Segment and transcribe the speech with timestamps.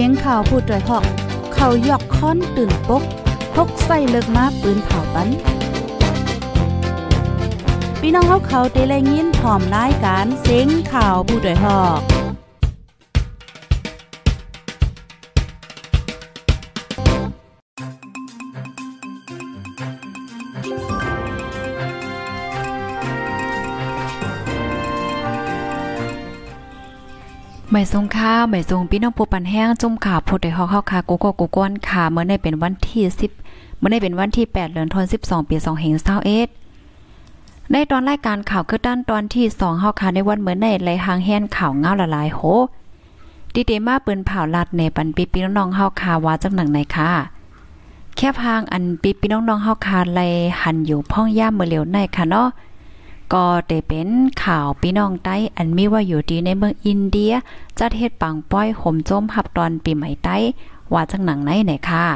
[0.00, 1.04] สียงข่าวพูดด้วยหอก
[1.54, 3.02] เขายอกค้อนตื่นปก
[3.54, 5.28] พกใส่เลิกมาปืนเผาปัน
[8.00, 12.15] พี่น้องเขาเขาเตะแลยินหอมรายการเสียงข่าวผู้ด้วยหอก
[27.72, 33.04] ไม่ทรงค่าไม่ทรงพี่น้องผู้ปันแห้งจุ่มข่าวผู้ใดฮอกเฮาค่ะกูก็กูก้นค่ะเมื่อในเป็นวันที่
[33.40, 35.56] 10เมื่อในเป็นวันที่ 8 เดือนธันวาคมปี
[36.84, 42.40] 2021ในตอนรายการข่าวคือด้านตอนที่2เฮาค่ะในวันเมื่อในไหลหางแฮนข่าวเงาละลายโห
[43.54, 47.10] ดีเดมาปืนเผาลัดในปันปีพี่น้องเฮาค่ะว่าจังหนังไหนค่ะ
[48.16, 50.20] แค่พางอันปีพี่น้องๆเฮาค่ะไล
[50.62, 52.48] หันอยู่พ่องย่ามเมื่อเหลียวในค่ะเนาะ
[53.34, 54.08] ก็ได้เป็น
[54.44, 57.32] ข่าวพี่น้องใต้อันมีว่าอยู่ดีในเมืองอินเดีย
[57.78, 60.36] จัดเฮ็ดปังป้อยห่มโจมหับตอนปีใหม่ใต้
[60.92, 62.06] ว่าจังหนังไหนไหนค่ะ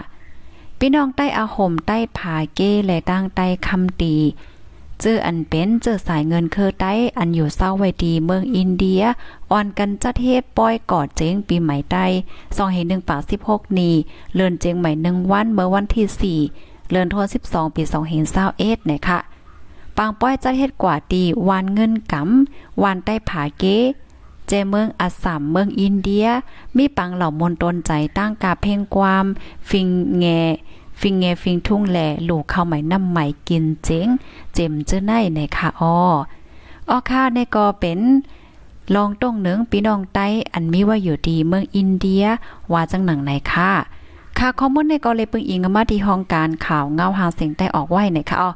[0.78, 4.16] พี่น้องใต้อาห่มใต้ผาเก้และตั้งใต้คำตี
[5.00, 9.02] เจออันเป็นเจอสายเงินเคอใต้อันอยู่เศร้าไว้ดีเมืองอินเดีย
[9.50, 12.04] อ่อนกันจัดเฮ็ดป้อยกอดเจงปีใหม่ใต้
[12.56, 13.90] ซองเห็นหนึ่งปากสิบหกนี
[14.34, 16.40] เลินเจงใหม่หนึ่งวันเมื่อวันที่สี่
[16.90, 19.18] เลินทวนสิบสองปีสองเห็นเศร้าเอ็ดเนี่ยค่ะ
[19.96, 23.64] ปางป้อยจัดเฮ็ดกว่าตีวานเงินกำวานใต้ผาเก
[24.46, 26.26] เจเมืองอัสสัมเมืองอินเดีย
[26.76, 29.26] มีปังเหล่ามนตนใจตั้งกาเพ่งความ
[29.68, 30.24] ฟิงแง
[31.00, 34.06] ฟิงแงฟิงทุ่งแหล่ลูกเข้าใหม่น้ำใหม่กินเจ๋ง
[34.54, 35.96] เจ็มเจ้อในในค่ะอ้อ
[36.88, 38.00] อ้อค่าในก็เป็น
[38.94, 42.24] ลองต้งหนึ่งพี่น้องใต้อันมีว่าอยู่ดีเมืองอินเดีย
[42.72, 43.72] ว่าจังหนังไหนค่ะ
[44.38, 48.50] ค่ะข้อมูลในก็เลยปึงอิงมาที่ห้องการข่าวเงาหาเสียงใต้ออกไว้ในค่ะอ้อ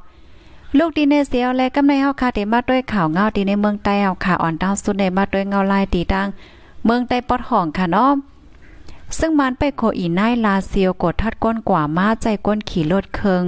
[0.78, 6.28] ลูกดีเนเซียและกำในเฮาค่ะเดมาด้วยข่าวเงาดีในเมืองใต้เฮาค่ะอ่อนดาวสุดในมาด้วยเงาลายตีดัง
[6.84, 8.12] เมืองใต้ปอดห้องค่ะเนาะ
[9.18, 13.44] ซึ่งมันไปโคอีนายลาเซียวกดทัดก้นกว่ามาใจก้นขี่รถเคิง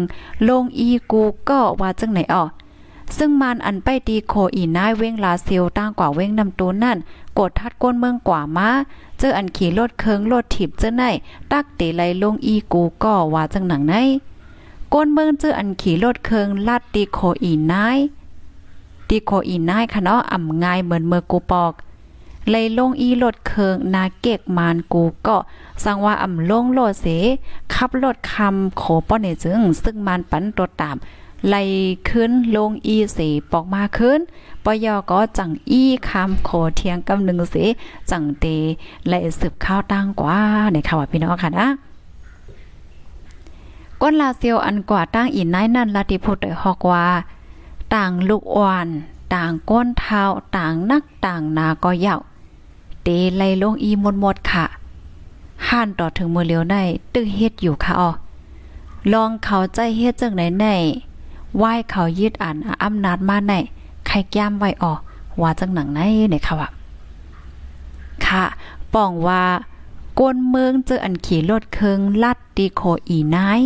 [0.49, 2.45] ลงอีกูก็ว่าจังไหนอ่อ
[3.17, 6.99] ซึ่งมันอันไปดีโคอีนายเว้งลาเซียวตั้งกว่าเว้งนำตูนนั่น
[7.39, 8.69] กดทัดก้นเมืองกว่ามา
[9.19, 11.03] เจออันขี่รถเคิงรถถีบเจ้าไหน
[11.53, 13.95] ตักเตไลลงอีกูก็ว่าจังหนังไหน
[14.93, 17.99] ก้นเมืองจื้ออันขี่รถเคิงลัดดีโคอีนาย
[19.09, 21.73] ดีโคอีนายค่ะเนาะอ่ำง่ายเหมือนเมือกูปอก
[22.51, 25.37] เลยลงอีรถเคิงนาเกกมานกูก็
[25.85, 27.07] สังว่าอ่ำลงโลดเส
[27.75, 30.97] ขับรถคำโขป้อเนจึง ซึ่งมันปันตัวตาม
[31.49, 31.63] ไล่
[32.09, 33.19] ขึ้นลงอีเส
[33.51, 34.21] ปอกมาขึ้น
[34.65, 37.57] ปยอก็จังอีคำโขเทียงกำหนึ่งเส
[38.11, 38.45] จังเต
[39.09, 40.39] ไล่สืบข้าวตั้งกว่า
[40.73, 41.67] ในข่าวพี่น้องค่ะนะ
[44.01, 47.07] ก้นลาเซียวอันกว่าตั้งอินนายนั่นลาติพุทธฮอกว่า
[47.95, 48.87] ต่างลูกอ่อน
[49.35, 50.23] ต่างก้นเท้า
[50.57, 52.19] ต่างนักต่างนาก็เย่า
[53.03, 54.65] เตไลลงอีมดหมดค่ะ
[55.69, 56.83] ห่านต่อถึงมือเลียวได้
[57.15, 58.11] ตึกเฮ็ดอยู่ค่ะอ๋อ
[59.13, 60.67] ลองเขาใจเฮ็ดจังไหนไหน
[61.57, 63.53] ไหว้เขายึดอ่านอำนาจมาไหน
[64.07, 64.93] ใครย่ำไว้ออ
[65.41, 66.69] ว่าจังหนังไหนเนี่ยค่ะว่า
[68.27, 68.45] ค่ะ
[68.93, 69.43] ป้องว่า
[70.19, 73.61] ก้นเมืองเจออันขี่รถเคิงลัดดีโคอีนาย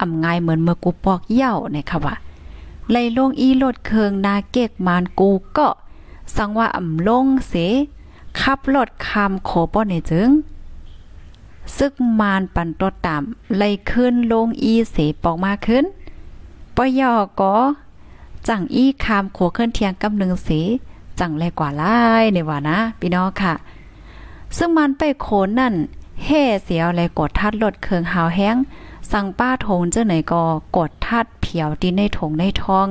[0.00, 2.14] อ่ำง่ายเหมือนเมื่อกูปอกเย่าเนี่ยค่ะว่า
[2.90, 5.68] ไล่ลงอีรถเคืองนาเกกมานกูก็
[6.36, 7.54] สังว่าอ่ำลงเส
[8.40, 10.30] ขับรถคำโคป้อในจึง
[11.76, 13.22] ซึกมานปันตัวตาม
[13.56, 15.84] ไล่ขึ้นลงอีเสปอกมาขึ้น
[16.76, 17.54] ปยอก็
[18.48, 20.48] จังอีคามโขเคลื่อนเทียงกำหนึ่งเส
[21.20, 23.54] จังแลกว่าลายในว่านะพี่น้องค่ะ
[24.56, 25.74] ซึ่งมันไปโขนนั่น
[26.24, 28.56] เฮ่เสียวเลยกดทัดรถเคืองหาวแห้ง
[29.16, 30.42] สั่งป้าทงเจ้าไหนก็
[30.76, 32.86] กดทัดเผียวดินในถงในทอง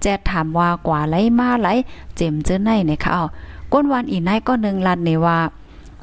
[0.00, 1.68] แจ๊ถามว่ากว่าไรมาไร
[2.16, 3.24] เจ็มเจ้าไหนเนี่ยค่ะเอา
[3.72, 5.38] ก้นวันอีนายก็นึงลัดในว่า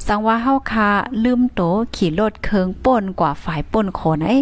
[0.05, 0.89] สังว่าเฮาคา
[1.23, 1.61] ลืมโต
[1.95, 4.35] ขี่รถเคืองป่นกว่าฝ่ายป่นโขนไอ้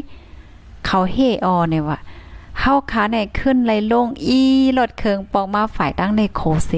[0.85, 1.97] เขาเฮออเนี่ยว่า
[2.59, 4.41] เฮาคาในขึ้นไลลงอี
[4.77, 6.71] รถเคืองปองมาฝ่ายตั้งในโคเส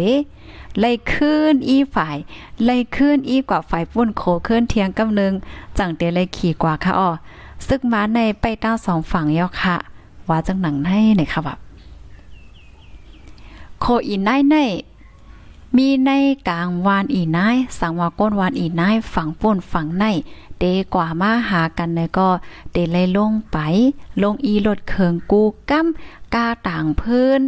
[0.80, 2.18] ไล่ขึ้นอีฝ่าย
[2.64, 5.34] ไล่ขึ้นอีกว่าฝ่ายป่นโคเคลื่อนเทียงกำนึง
[5.78, 7.10] จังเตเลยขี่กว่าค่ะอ้อ
[7.68, 9.76] ซึกมาในไปต้าสองฝั่งยอค่ะ
[10.30, 11.60] ว่าจังหนังให้ในค่ะแบบ
[13.80, 14.56] โคอีนายใน
[15.78, 16.12] มีใน
[16.50, 20.06] กลางวานอีนายสังวาก้นวานอีนายฝั่งป่นฝั่งใน
[20.60, 20.64] เด
[20.94, 22.30] กว่ามาหากันในก็
[22.72, 23.58] เดเลยลงไป
[24.22, 25.88] ลงอีรถเคิงกูกั้ม
[26.34, 27.40] กาต่างพื้น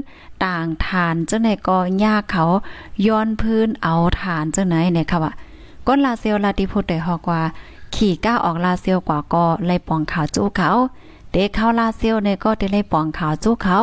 [0.45, 2.43] ต่างฐานเจ้าไหนก็ยาเขา
[3.05, 5.33] ย้อนพื้นเอาฐานเจ้าไหนเนี่ยค่ะว่า
[5.87, 7.41] ก้นลาเซลลาติพุทธได้ฮอกว่า
[7.95, 10.69] ขี่ก้าออกลาเซียวกว่าก็ไล่ปองขาวจู้เขา
[11.31, 13.77] เด็กเข้าลาเซียวเนี่ยก็ได้ไล่ปองขาวจู้เขา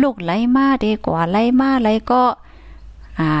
[0.00, 2.22] ลูกไล่มาเด็กกว่าไล่มาไล่ก็
[3.20, 3.32] อ่า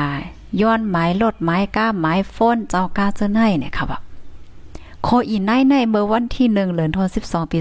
[0.60, 4.00] ย้อนไม้ลดไม้ก้าไม้ฟ้นเจ้าก้าเจ้าไนเนี่ยค่ะแบบ
[5.02, 7.58] โคอีไนในเมื่อวันที่1เดือนธันวาคม12ปี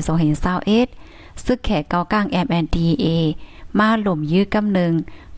[0.72, 3.06] 2021ซึกแขกเกากลาง MNDA
[3.80, 4.94] มาหล่มยื้อกำหนึ่ง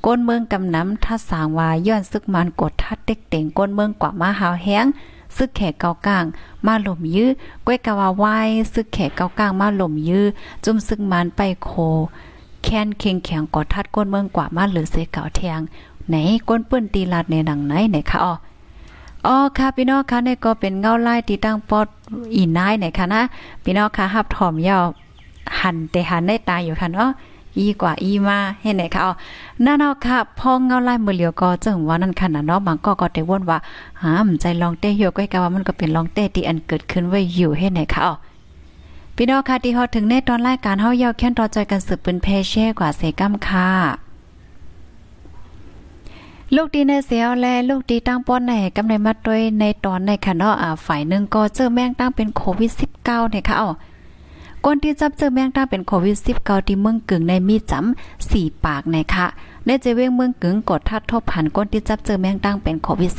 [0.06, 4.86] ก้นเมืองกำน้ำทัดสางวาย้อนซึกมันกดทัดเด็กเต่งก้นเมืองกว่ามาหาวแห้ง
[5.38, 6.26] ซึกแขกเกากลาง
[6.68, 7.30] มาหล่มยื้อ
[7.66, 8.26] ก้วยกะว่าไหว
[8.74, 10.26] ซึกแขกเกากลางมาหล่มยื้อ
[10.64, 11.72] จุ่มซึกมันไปโค
[12.64, 15.62] แค้นเคียงแข็งกอดทัดก้นเมืองกว่ามาหรือเสเก่าแทง
[16.10, 16.16] ไหน
[16.48, 18.34] ก้นปื้นตีลาดในหนังไหนไหนคะอ๋อ
[19.26, 21.88] อ๋อค่ะพี่น้องค่ะนี่ก็เป็นเงาไล่ตีตั้งปอด
[22.36, 23.22] อีนายไหนคะนะ
[23.64, 24.84] พี่น้องค่ะหับถอมยาว
[25.62, 27.10] หันแต่หันได้ตายอยู่ค่ะเนาะ
[27.58, 29.14] อีกว่าอีมาเห็นไหนคะอ๋อ
[29.66, 33.58] นั่นเนาะค่ะพอเงาไล่มือเหลียวก็จึงว่านั่นขนาดเนาะบางก็ก็ได้วนว่า
[34.02, 38.14] หามใจลองเต้เหี่ยวก้อยกะว่ามันก็เป็นลองเต้ที่อันเกิดขึ้นไว้อยู่เห็นไหนคะอ๋อ
[39.16, 43.70] พี่น้องค่ะที่ฮอดถึงในตอนรายการเฮายาวแค้นต่อใจกันสืบเป็นเพเช่กว่าเสกัมค่ะ
[46.56, 53.70] ลูกดีในเสียวแลลูกดีตั้งป้อนในกำในมาด้วยในตอนในค่ะเนาะอ่าฝ่ายหนึ่งก็เจอแม่งตั้งเป็นโควิด 19 เนี่ยค่ะอ๋อ
[54.68, 59.28] คนที่จับเจอแมงดาเป็นโควิด19ที่เมืองกึ่งในมีจำ4ปากในะคะ
[59.66, 63.12] ในเจเวงเมืองกึ่งกดทัดทบผันก้นที่จับเจอแมงดังเป็นโควิด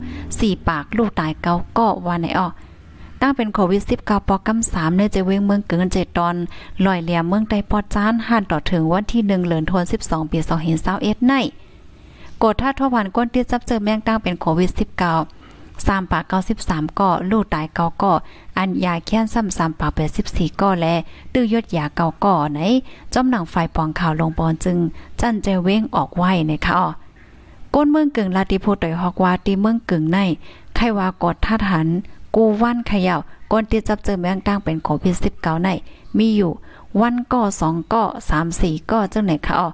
[0.00, 2.46] 19 4ปากลูกตายเกาก็ว่าในอ้อ
[3.20, 6.36] ตั้งเป็นโควิด19ปอกำ3ในเจเวงเมืองกึ่งเจตอน
[6.84, 10.38] ลอยเหลี่ยมเมืองใดปอจานหันต่อถึงวันที่1เดือนธันวาคม12ปี
[10.84, 11.34] 2021ใน
[12.42, 15.43] กดทัดทบผันก้นที่จับเจอแมงดังเป็นโควิด19
[15.86, 18.12] สามปากเก้าสิบสามก่อลูกตายเก้าก่อ
[18.58, 20.86] อันยาแค้นซ้ำสามปากแปดสิบสี่ก่อแล
[21.32, 22.60] ตื้อยดยาเก้าก่อไหน
[23.12, 24.78] จอมหนังไฟปองข่าวลงปอนจึง
[25.20, 26.88] จันเจเว้งออกไหวนะคะอ๋อ
[27.74, 30.18] ก้นเมืองกึ่งลาติโพตอยฮอกว่าตีเมืองกึ่งใน
[30.74, 31.88] ไขว่ากดท่าหัน
[32.34, 33.16] กูวันขย่า
[33.52, 35.68] ก้นที่จับเจอแมงตั้งเป็นโควิดสิบเก้าใน
[36.18, 36.52] มีอยู่
[37.00, 39.68] วันก่อสองก่อสามสี่ก่อจังไหนคะอ๋อ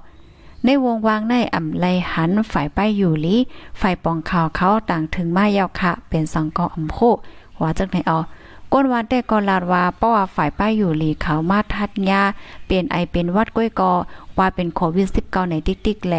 [0.65, 3.37] ในวงวางในอ่ำไลหันฝ่ายป้ายอยู่ลี
[3.81, 6.99] ฝ่ายปองข่าวเขาต่างถึงมายาวค่ะ เป็นสังกออำโค
[7.61, 8.17] ว่าจักไหนเอา
[8.73, 12.21] ก้นวันแต่กอลาดว่าเพราว่าฝ่ายป้ายอยู่ลีเขามาทัดยา
[12.67, 13.91] เป็นไอเป็นวัดก้อยกอ
[14.37, 16.15] ว่าเป็นโควิด19ในติ๊กๆแล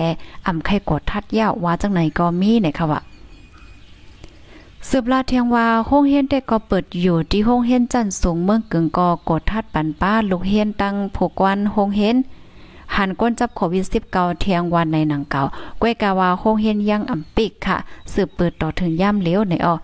[0.46, 3.00] อ่ำไข้กดทัดยาว่าจังไหนก็มีเนี่ยค่ะว่า
[4.88, 12.16] สืบลาเทียงว่าห้องเฮียนได้ก็เปิดอยู่ที่ห้องเฮียนจันสูงเมืองกึ่งกอกดทัดปันป้าลูกเฮียนตั้งผูกวันห้องเฮียน
[12.96, 15.42] หันก้นจับโควิด19เทียงวันในหนังเก่า
[15.80, 17.76] ก้วยกาวาโคงเฮียนยังอำปิกค่ะ
[18.12, 19.74] สืบเปิดต่อถึงย่ำเลี้ยวในออ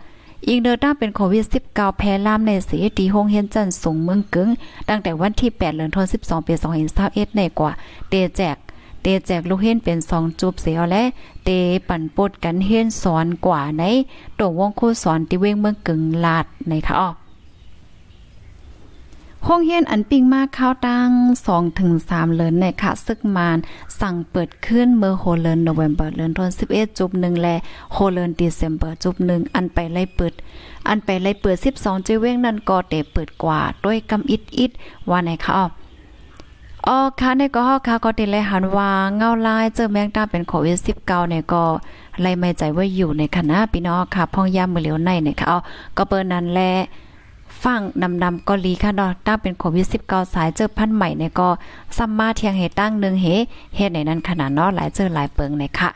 [0.47, 4.49] อีกเดินต้าเป็นโควิด 19 แพร่ล่ามในสีตีโฮงเฮียนจันสูงเมืองกึง
[4.89, 6.53] ตั้งแต่วันที่ 8เดือนธันวาคม12ปี
[6.95, 7.73] 2021ในกว่า
[8.09, 8.57] เตแจก
[9.03, 11.03] เตแจกลูกเฮียนเป็น2จูบเสียและ
[11.45, 11.51] เต
[11.89, 13.85] ปั่นปดกันเฮียนสอนกว่าใน
[14.39, 17.09] ตัววงคู่สอนที่เวงเมืองกึงลาดในค่ะอ้อ
[19.47, 21.11] ห้องเฮียนอันปิงมากข้าวตั้ง
[21.47, 23.59] 2ถึง3เลินในค่ะ ซึกมาน
[24.01, 27.57] สั่งเปิดขึ้นเมื่อโฮเลินโนเวมเบอร์เลินทน11จุบ1และ
[27.93, 30.33] โฮเลินเดซ ember จุบ1อันไปไล่เปิด
[30.89, 34.71] อันไปไล่เปิด 12จิเว้งนั่นก็เตเปิดกว่าด้วยกำอิดอิด
[35.11, 41.63] ว่าไหนคะอ๋อค่ะในก็ฮอกค่ะก็ติเลยหันว่าเงาลายเจอแมงดาเป็นโควิด19เนี่ยก็
[42.21, 45.59] ไล่ไม่ใจว่าอยู่ในคณะพี่น้องค่ะ พ่องยามมือเหลียวในเนี่ยค่ะอ๋อ
[45.97, 46.61] ก็เปิ้นนั้นแล
[47.63, 51.49] ฟังนำนำกอลีค่ะเนาะตั้งเป็นโควิด19สายเจอพันใหม่เนี่ยก็
[51.97, 53.27] ซัมมาเทียงเหตุตั้งหนึ่งเฮ
[53.77, 55.91] เฮ็ดในนั้นขนาดเนาะหลายเจอหลายเปิงเลยค่ะ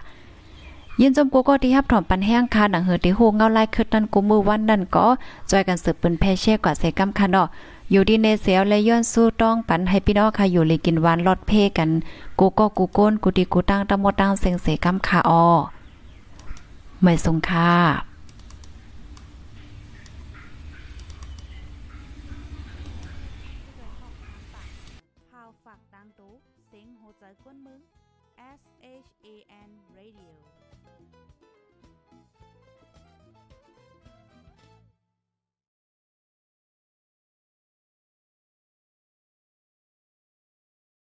[1.00, 5.06] ยินจมกูก็ที่ฮับถอมปันแห้งค่ะหนังเหือที่ฮูเงาไล่คึดนั่นกูมือวันนั่นก็
[5.50, 7.46] จอยกันสืบปืนแพ่เช่กว่าเซกัมค่ะเนาะ
[7.90, 11.90] อยู่ดีในเสียวและย้อนสู้ต้องปันให้พี่น้องค่ะอยู่เลยกินหวานลอดเพกัน
[12.38, 15.44] กูก็กูโก้นกูดีกูตั้งตะหมดตั้งเซงเสกัมค่ะออ
[17.02, 18.11] ไม่สงค่ะ
[26.66, 27.80] เสียงหัวใจกวนมึง
[28.58, 28.62] S
[29.06, 29.28] H A
[29.68, 30.32] N Radio